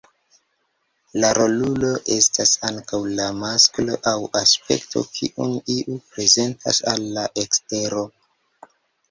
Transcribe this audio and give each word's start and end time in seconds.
La 1.23 1.27
rolulo 1.37 1.91
estas 2.15 2.53
ankaŭ 2.69 3.01
la 3.19 3.27
masko 3.43 3.85
aŭ 4.13 4.15
aspekto 4.41 5.03
kiun 5.19 5.55
iu 5.77 6.01
prezentas 6.15 6.83
al 6.95 7.07
la 7.21 7.29
ekstero. 7.45 8.03